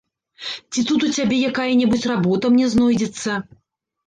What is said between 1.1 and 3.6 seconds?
цябе якая-небудзь работа мне знойдзецца?